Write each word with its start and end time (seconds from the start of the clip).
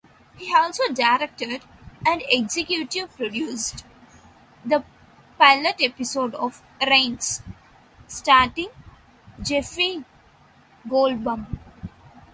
He 0.35 0.51
also 0.55 0.91
directed 0.91 1.63
and 2.07 2.23
executive 2.27 3.15
produced 3.15 3.85
the 4.65 4.83
pilot 5.37 5.75
episode 5.79 6.33
of 6.33 6.63
"Raines", 6.87 7.43
starring 8.07 8.69
Jeff 9.43 9.77
Goldblum. 10.87 11.45